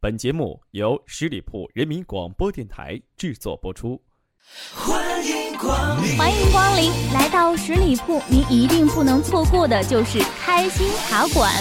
[0.00, 4.00] 本节目由十里铺人民广播电台制作播出。
[4.72, 11.52] 欢迎光临，欢迎光临，来到十里铺，您一定不能错过的就是开心茶馆。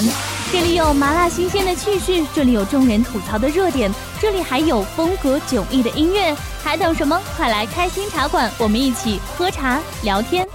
[0.52, 6.32] 这里有麻辣新鲜的趣事，这里有众人吐槽的热点，这里还有风格迥异的音乐，
[6.62, 7.20] 还等什么？
[7.36, 10.48] 快来开心茶馆，我们一起喝茶聊天。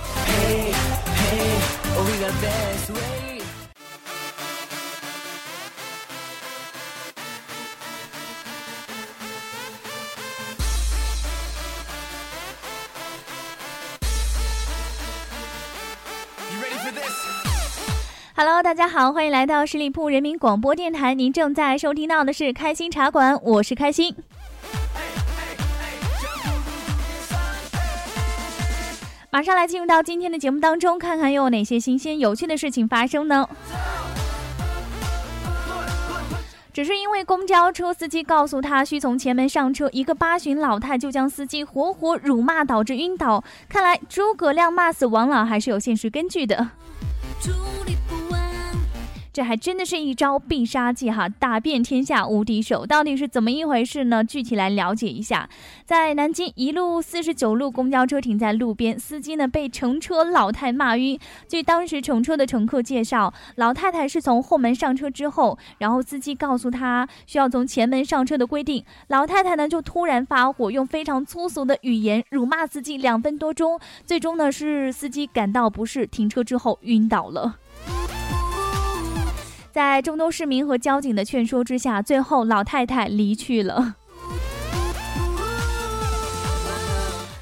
[18.35, 21.15] Hello，大家好，欢迎来到十里铺人民广播电台。
[21.15, 24.15] 您正在收听到的是开心茶馆，我是开心。
[29.31, 33.49] 马上来进入到今天的节目当中，看看又有哪些新鲜有趣的事情发生呢？
[36.73, 43.45] 只是因为公交车司机告诉他需从前门上车，一个八旬老太就将司机活活辱骂，导致晕倒。
[43.69, 46.71] 看来诸葛亮骂死王朗还是有现实根据的。
[49.33, 54.23] 这还真的是一招必杀技哈，打遍天下无敌手，到底是怎么一回事呢？
[54.23, 55.49] 具体来了解一下，
[55.87, 61.19] 在南京一路四十九路公交车停在路边，司机呢被乘车老太骂晕。
[61.49, 77.57] 据当时乘车的乘客介绍，老太太是从后门上车之后，然后司机告诉她需要从前门上车的规定，老太太呢就突然发火，用非常粗俗的语言辱骂司机两分多钟，最终呢是司机感到不适，停车之后晕倒了。
[79.73, 83.95] 在众多市民和交警的劝说之下，最后老太太离去了。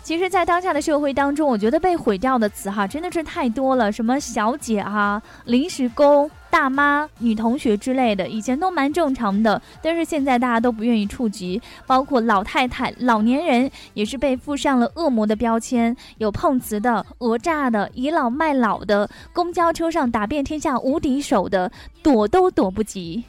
[0.05, 6.31] 其实，在当下的社会当中，我觉得被毁掉的词哈真的是太多了，什么小姐啊、临时工。
[6.51, 21.71] 大妈、女同学之类的，以前都蛮正常的，但是现在大家都不愿意触及，包括老太太、老年人也是被附上了恶魔的标签，有碰瓷的、讹诈的、倚老卖老的，公交车上打遍天下无敌手的，
[22.03, 23.25] 躲都躲不及。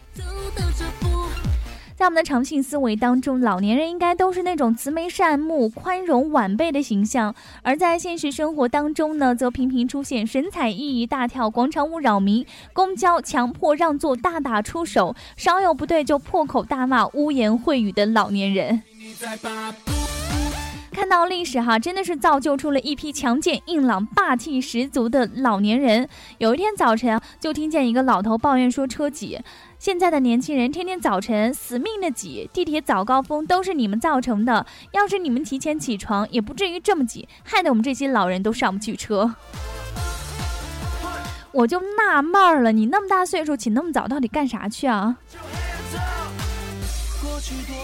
[2.01, 7.31] 在我们的长性思维当中，老年人应该都是那种慈眉善目、宽容晚辈的形象；
[7.61, 18.81] 而在现实生活当中呢，则频频出现神采奕奕、大跳广场舞扰民、公交强迫让座、大打出手，稍有不对就破口大骂、污言秽语的老年人。
[20.91, 26.07] 看到历史哈，真的是造就出了一批强健、硬朗、霸气十足的老年人。
[26.37, 29.39] 有一天早晨，就听见一个老头抱怨说车挤。
[29.79, 34.65] 现在的年轻人天天早晨死命的挤地铁，早高峰都是你们造成的。
[34.91, 39.33] 要是你们提前起床，也不至于这么挤，害得我们这些老人都上不去车。
[41.53, 45.17] 我就纳闷了，你那么大岁数起那么早，到底干啥去啊？
[47.21, 47.80] 过去多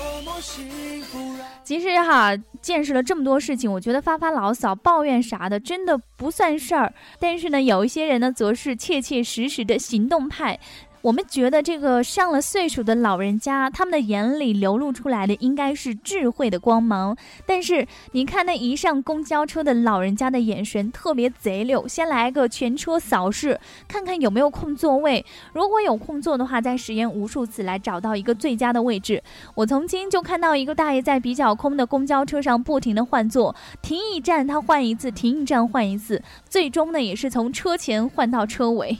[1.63, 6.93] 其实哈，见识了这么多事情，我觉得发发牢骚、抱怨啥的，真的不算事儿。
[7.19, 10.59] 但是呢，有一些人呢，则是切切实实的行动派。
[11.01, 17.15] 我们觉得这个上了岁数的老人家，他们的眼里流露出来的应该是智慧的光芒。
[17.45, 25.25] 但是你看那一上公交车的老人家的眼神特别贼溜，先来个全车扫视，看看有没有空座位。
[25.53, 29.21] 如果有空座的话，再实验无数次来找到一个最佳的位置。
[29.55, 38.97] 我曾经就看到一个大爷在比较空的公交车上不停的换座，停一站他换一次，停一站换一次，最终呢也是从车前换到车尾。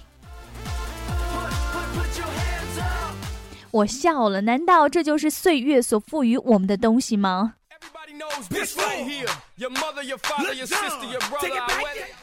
[3.71, 7.55] 我笑了，难道这就是岁月所赋予我们的东西吗？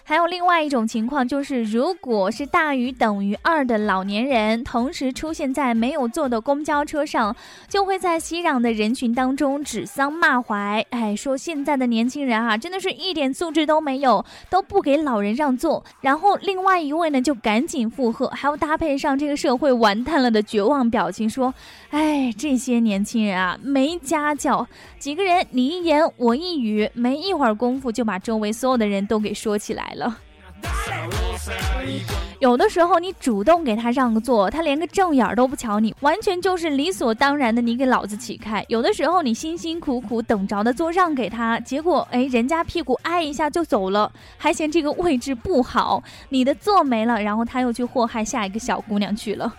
[0.07, 7.35] 还有另外一种情况，就是如果是大于等于二的老年人同时出现在没有坐的公交车上，
[7.69, 15.83] 就会在熙攘的人群当中指桑骂槐，哎，说现在的年轻人啊，真的是一点素质都没有，都不给老人让座。
[16.03, 21.55] 然后另外一位呢，就赶紧附和，还要搭配上这个社会完蛋了的绝望表情，说
[21.89, 24.69] ：“哎，这些年轻人啊，没家教，
[24.99, 30.19] 几个人你一言我一语，没一会儿功夫就把周围所有的人都给说起来了。”
[32.41, 37.61] 有的时候你主动给他让个座，他连个正眼都不瞧你，完全就是理所当然的。
[37.61, 38.65] 你给老子起开！
[38.69, 49.55] 有的时候你辛辛苦苦等着的座让给他，结果哎，人家屁股挨一下就走了，还嫌这个位置不好，你的座没了，然后他又去祸害下一个小姑娘去了。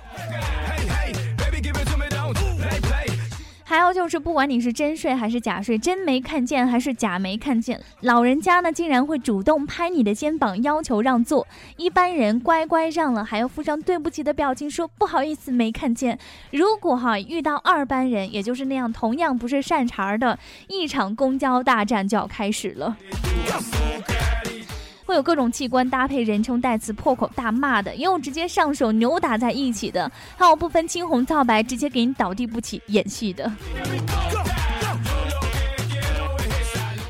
[3.75, 11.45] 还有就是不管你是真睡还是假睡，真没看见还是假没看见，老人家呢竟然会主动拍你的肩膀，要求让座。
[11.75, 16.17] 一般人乖乖让了，还要附上对不起的表情，说不好意思没看见。
[16.51, 20.39] 如果哈遇到二班人，也就是那样同样不是善茬的，
[20.69, 22.95] 一场公交大战就要开始了。
[25.05, 33.51] 会有各种器官搭配人称代词破口大骂的，也有直接上手扭打在一起的，还有不分青红皂白直接给你倒地不起演戏的。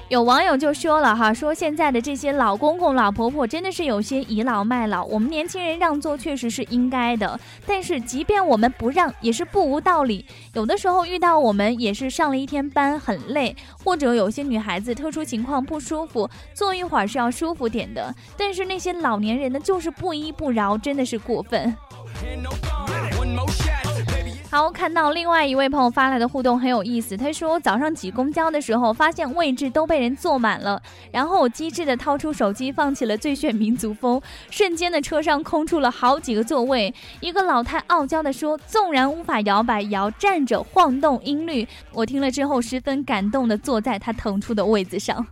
[0.08, 5.04] 有网友就说了哈，说现在的这些老公公老婆婆真的是有些倚老卖老。
[5.04, 10.24] 我们年轻人让座确实是应该的，但是即便我们不让，也是不无道理。
[10.54, 18.14] 有的时候遇到我们也是上了一天班很累，或者有些女孩子特殊情况不舒服，坐一会儿是要舒服点的。
[18.38, 21.76] 但是那些老年人呢，就是不依不饶，真的是过分。
[24.56, 27.18] 好，看到另外一位朋友发来的互动很有意思。
[27.18, 30.82] 他说早上挤公交的时候，发现位置都被人坐满了，
[31.12, 36.96] 然后我机智的掏出手机放起了最炫民族风，瞬间的车上空出了好几个座位。
[37.20, 45.28] 一个老太傲娇的说：“纵然无法摇摆，也要站着晃动音律。”我听了之后十分感动的坐在他腾出的位子上。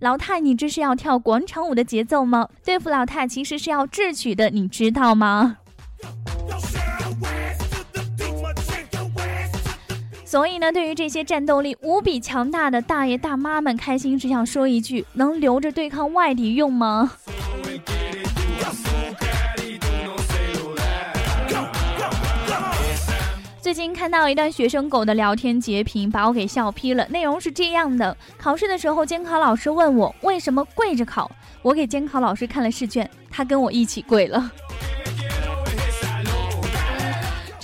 [0.00, 2.48] 老太，你这是要跳广场舞的节奏吗？
[2.64, 5.58] 对付老太其实是要智取的，你知道吗？
[10.32, 17.12] 所以呢，对于这些战斗力无比强大的大爷大妈们，开心只想说一句：能留着对抗外敌用吗？
[23.60, 27.06] 最近看到一段学生狗的聊天截屏，把我给笑劈了。
[27.10, 31.30] 内容是这样的：考试的时候，监考老师问我为什么跪着考，
[31.60, 34.50] 我给监考老师看了试卷，他跟我一起跪了。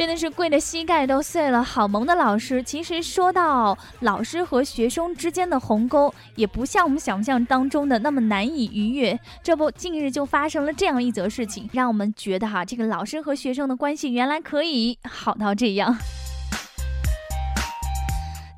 [0.09, 2.63] 真是跪的膝盖都碎了，好萌的老师。
[2.63, 9.21] 其实说到老师和学生之间的鸿沟，也不像我们想象当中的那么难以逾越。
[9.43, 15.95] 这不，近日就发生了这样一则事情，让我们觉得哈，这个老师和学生的关系原来可以好到这样。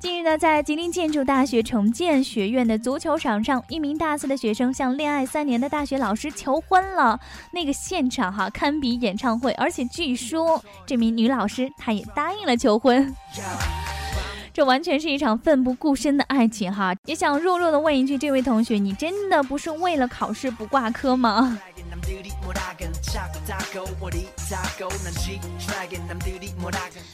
[0.01, 7.19] 近日呢，在吉林建筑大学重建学院的足球场上，一名大四的学生向恋爱三年的大学老师求婚了。
[7.53, 13.15] 那个现场哈，堪比演唱会，而且据说这名女老师她也答应了求婚。
[14.51, 16.93] 这完全是一场奋不顾身的爱情哈！
[17.05, 21.57] 也想弱弱的问一句，这位同学，你真的不是为了考试不挂科吗？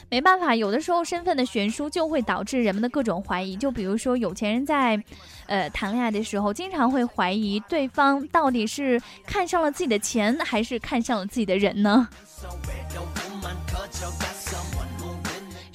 [0.08, 3.56] 没办法，有的时候身份的悬殊就会导致人们的各种怀疑。
[3.56, 5.02] 就比如说，有钱人在，
[5.46, 12.08] 呃，谈恋爱的时候，经常会怀疑对方到底是看上了自己的钱，还是看上了自己的人呢？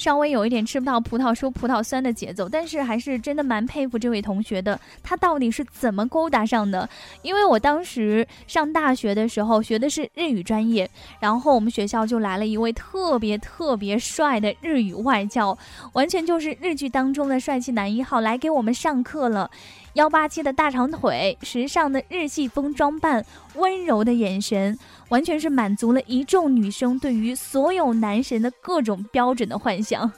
[0.04, 4.78] 稍微有一点吃不到葡萄说葡萄酸的节奏，但是还是真的蛮佩服这位同学的。
[5.02, 6.90] 他到底是怎么勾搭上的？
[7.22, 10.90] 因为我当时上大学的时候学的是日语专业，
[11.22, 15.58] 然后我们学校就来了一位特别特别帅的日语外教，
[15.94, 19.50] 完全就是日剧当中的帅气男一号来给我们上课了。
[19.94, 23.24] 幺八七的大长腿，时尚的日系风装扮，
[23.54, 24.78] 温柔的眼神，
[25.10, 30.12] 完全是满足了一众女生对于所有男神的各种标准的幻想。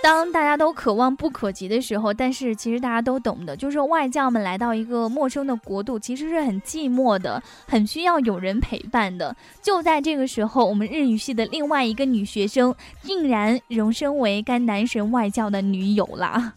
[0.00, 9.34] 当大家都渴望不可及的时候，但是其实大家都懂的，就是外教们来到一个陌生的国度，其实是很寂寞的，很需要有人陪伴的。
[9.62, 16.52] 就在这个时候，我们日语系的另外一个女学生，竟然荣升为该男神外教的女友啦。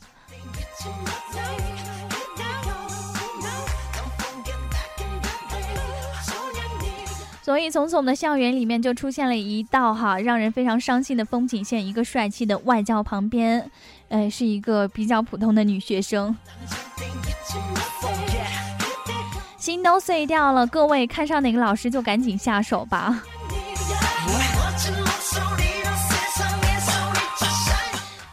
[7.41, 13.71] 所以从此我们的校园里面就出现了一道哈让人非常伤心的风景线，一个帅气的外教旁边，
[14.09, 16.35] 呃，是一个比较普通的女学生，
[19.57, 20.67] 心都碎掉了。
[20.67, 23.23] 各位看上哪个老师就赶紧下手吧。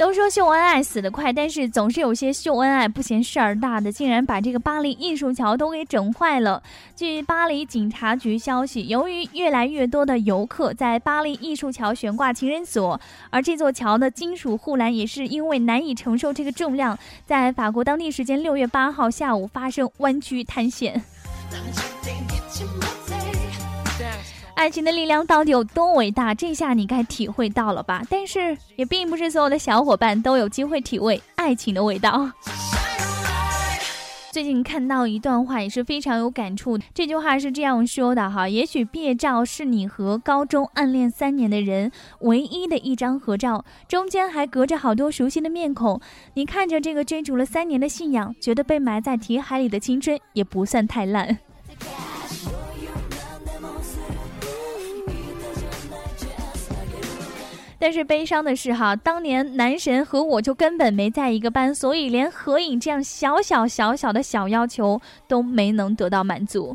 [0.05, 6.63] 都说秀恩爱死得快，但是总是有些秀恩爱不嫌事儿大的，竟然把这个巴黎艺术桥都给整坏了。
[6.95, 21.03] 据巴黎警察局消息，由于越来越多的游客在巴黎艺术桥悬挂情人锁，而这座桥的金属护栏也是因为难以承受这个重量，在法国当地时间六月八号下午发生弯曲塌陷。
[24.65, 26.35] 爱情的力量到底有多伟大？
[26.35, 28.03] 这下你该体会到了吧？
[28.09, 32.31] 但是也并不是所有的小伙伴都有机会体味爱情的味道。
[34.33, 46.01] 最近看到一段话也是非常有感触，这句话是这样说的哈：也许毕业照是你和高中暗恋三年的人唯一的一张合照，中间还隔着好多熟悉的面孔。
[46.33, 51.41] 你看着这个追逐了三年的信仰，觉得被埋在题海里的青春也不算太烂。
[57.85, 64.99] 但是悲伤的是哈，当年男神和我就根本没在一个班，所以连合影这样小小小小的小要求
[65.29, 66.75] 都没能得到满足。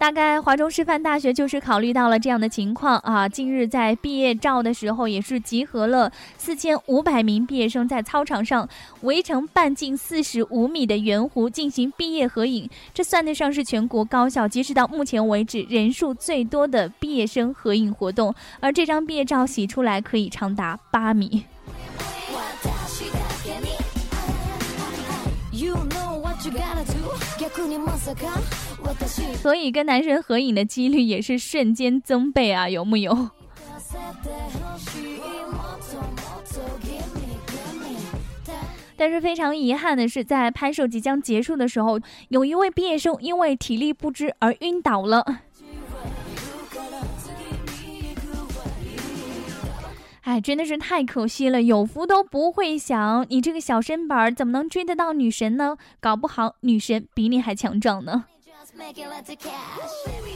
[0.00, 8.66] 大概华中师范大学就是考虑到了这样的情况啊，近日在毕业照的时候，也是集合了四千五百名毕业生在操场上
[9.02, 21.44] 围成半径四十五米的圆弧进行毕业合影，这算得上是全国高校截止到目前为止人数最多的毕业生合影活动，而这张毕业照洗出来可以长达八米。
[25.52, 26.94] You know what you gotta do?
[27.38, 28.40] 逆にまさか
[29.36, 33.30] 所以跟男神合影的几率也是瞬间增倍啊，有木有？
[38.96, 45.24] 但是非常遗憾的是，在拍摄即将结束的时候，有一位毕业生因为体力不支而晕倒了。
[50.20, 53.24] 哎，真的是太可惜了，有福都不会享。
[53.30, 55.76] 你这个小身板怎么能追得到女神呢？
[55.98, 58.26] 搞不好女神比你还强壮呢。
[58.80, 60.29] make it lots of cash.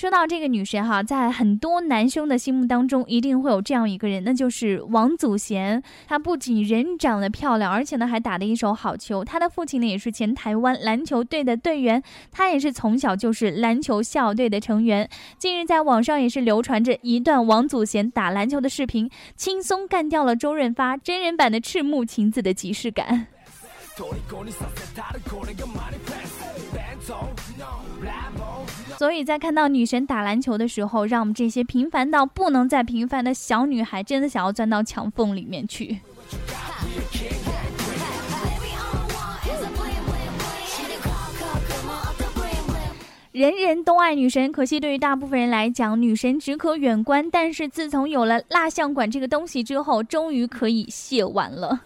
[0.00, 5.82] 说到这个女神哈，在很多男生的心目当中，一定会有这样一个人，那就是王祖贤。
[6.08, 9.22] 她不仅人长得漂亮，而且呢还打得一手好球。
[9.22, 15.06] 她的父亲呢也是前台湾篮球队的队员，她也是从小就是篮球校队的成员。
[15.36, 23.26] 近日在网上也是流传着一段王祖贤打篮球的视频，轻松干掉了周润发，真人版的赤木晴子的即视感。
[29.00, 35.98] 所以在看到女神打篮球的时候，让我们这些平凡到不能再平凡的小女孩，真的想要钻到墙缝里面去。
[43.32, 47.26] 人人都爱女神，可惜对于大部分人来讲，女神只可远观。
[47.30, 51.80] 但是自从有了蜡像馆这个东西之后，终于可以卸碗了。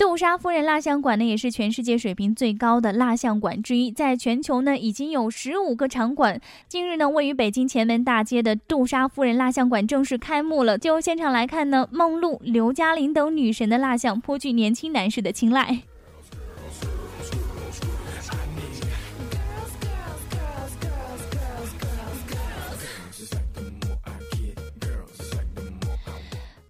[0.00, 6.40] 杜莎夫人蜡像馆呢，也是全世界水平最高的蜡像馆之一，在全球呢已经有十五个场馆。
[6.66, 10.78] 近日呢，位于北京前门大街的杜莎夫人蜡像馆正式开幕了。
[10.78, 15.82] 就现场来看呢，梦露、刘嘉玲等女神的蜡像颇具年轻男士的青睐。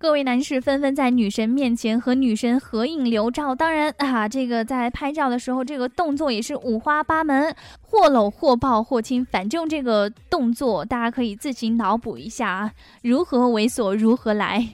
[0.01, 14.67] 各位男士纷纷在女神面前和女神合影留照，当然啊，这个在拍照的时候，这个动作也是五花八门，或搂或抱或亲，反正这个动作大家可以自行脑补一下啊，如何猥琐如何来。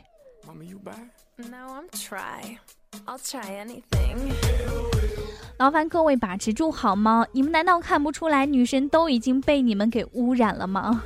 [5.58, 7.26] 劳烦各位把持住好吗？
[7.32, 11.02] 你们难道看不出来女神都已经被你们给污染了吗？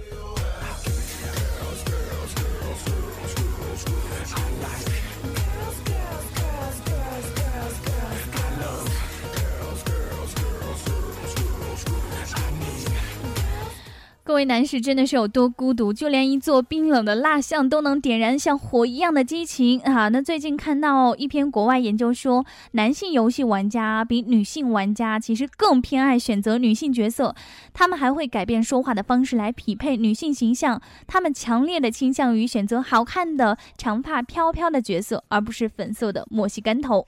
[14.30, 20.06] 各位男士真的是有多孤独，就连一座冰冷的蜡像都能点燃像火一样的激情啊！
[20.06, 27.34] 那最近看到一篇国外研究说，男性游戏玩家比女性玩家其实更偏爱选择女性角色，
[27.74, 37.04] 他们还会改变说话的方式来匹配女性形象，他们强烈的倾向于选择好看的长发飘飘的角色，而不是粉色的墨西干头。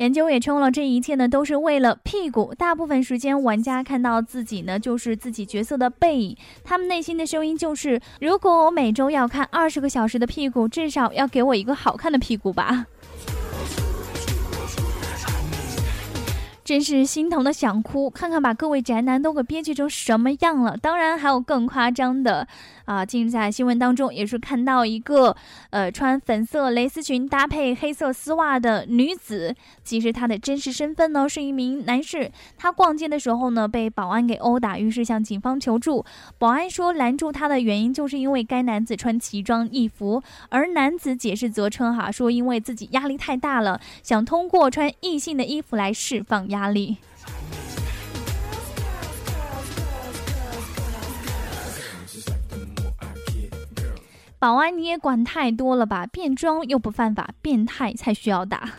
[0.00, 2.54] 研究也称了，这一切呢都是为了屁股。
[2.54, 12.86] 大部分时间，玩家看到自己呢就是自己角色的背影，他们内心的声音就是：如果我每周要看二十个小时的屁股，至少要给我一个好看的屁股吧。
[16.64, 20.76] 真是心疼的想哭，看看把各位宅男都给憋屈成什么样了。
[20.76, 22.48] 当然还有更夸张的。
[22.90, 25.36] 啊，近日在新闻当中也是看到一个，
[25.70, 29.54] 呃，穿粉色蕾丝裙搭配黑色丝袜的女子。
[29.84, 32.32] 其实她的真实身份呢是一名男士。
[32.58, 36.04] 她逛街的时候呢被保安给殴打，于是向警方求助。
[36.36, 46.96] 保安说拦住她的原因就是因为该男子穿奇装异服，而男子解释则称哈说因为自己压力太大了，想通过穿异性的衣服来释放压力。
[54.40, 56.06] 保安，你也管太多了吧？
[56.06, 58.70] 变装又不犯法，变态才需要打。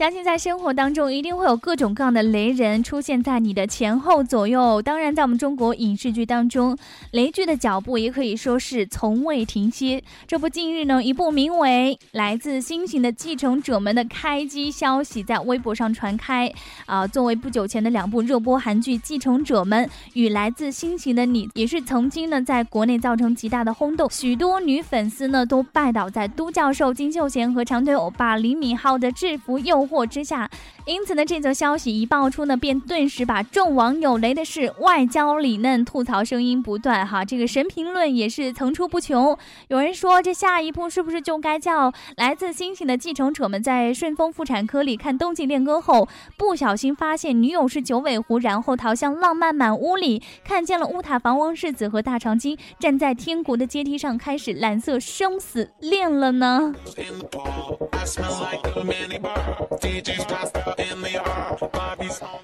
[0.00, 4.80] 相信在生活当中，一定会有各种各样的雷人出现在你的前后左右。
[4.80, 6.74] 当然，在我们中国影视剧当中，
[7.10, 10.02] 雷剧的脚步也可以说是从未停歇。
[10.26, 16.50] 这不，近日呢，一部名为《来自星星的继承者们》的开机消息在微博上传开。
[16.86, 29.89] 啊，作为不久前的两部热播韩剧《继承者们》与《来自星星的你》，也是曾经呢在国内造成极大的轰动，许多女粉丝呢都拜倒在都教授金秀贤和长腿欧巴李敏镐的制服诱。
[29.90, 30.48] 惑之下，
[30.86, 37.04] 因此呢，这则消息一爆出呢，便顿时把众网友雷的是外焦里嫩，吐槽声音不断。
[37.06, 39.36] 哈，这个神评论也是层出不穷。
[39.68, 56.74] 有人说，这下一步是不是就该叫来自星星的继承者们在顺丰妇产科里看冬季恋歌后，不小心发现女友是九尾狐，然后逃向浪漫满屋里，看见了乌塔房王世子和大长今站在天国的阶梯上，开始蓝色生死恋了呢？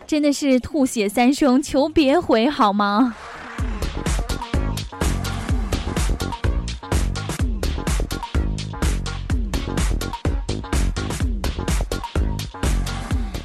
[0.06, 3.14] 真的是吐血三声，求别回好吗？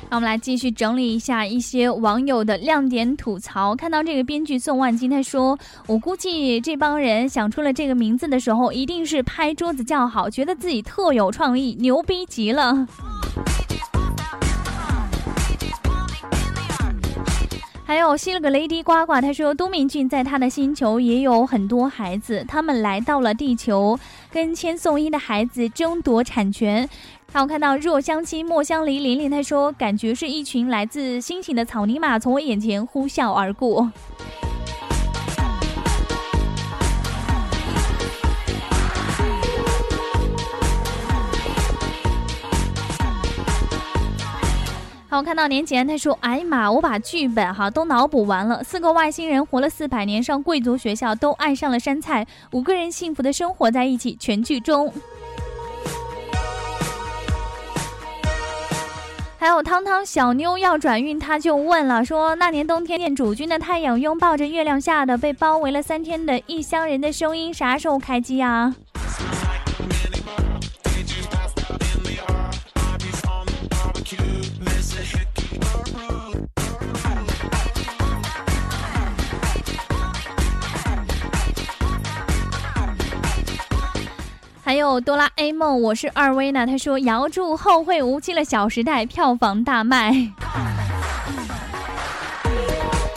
[0.10, 3.74] 那我们来继续整理一下一些网友的亮点吐槽。
[3.74, 5.57] 看到这个编剧宋万金，他说
[5.88, 12.86] ：“我估计这帮人想出了这个名字的时候，一定是拍桌子叫好，觉得自己特有创意，牛逼极了。”
[17.91, 24.00] 还有吸了个雷迪呱呱，他说都敏俊在他的星球也有很多孩子，他们来到了地球，
[24.31, 26.88] 跟千颂伊的孩子争夺产权。
[27.33, 33.91] 还有看到若相亲莫相离，玲玲他说感觉是一群来自星星的草泥马从我眼前呼啸而过。
[45.21, 48.63] 好，我看到年前他说：“哎呀妈，我把剧本哈都脑补完了。
[48.63, 54.17] 四个外星人活了四百年，上贵族学校，都爱上了山菜，五个人幸福的生活在一起。
[54.19, 54.91] 全剧终。
[59.37, 68.74] ”还有汤汤小妞要转运，他就问了，说那年冬天念主君的太阳拥抱着月亮下的被包围了三天的异乡人的声音，啥时候开机啊？
[84.72, 86.66] 还有哆啦 A 梦，我是二威呢。
[86.66, 90.12] 他说姚柱后会无期了，《小时代》票房大卖，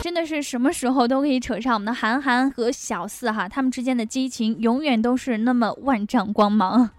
[0.02, 6.90] 真的是什么时候都可以扯上我们的韩寒和小四哈，他们之间的激情永远都是那么万丈光芒。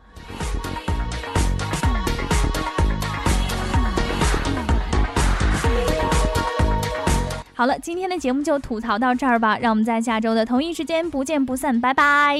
[7.53, 12.39] 好了，今天的节目就吐槽到这儿吧，让我们在下周的同一时间不见不散，拜拜。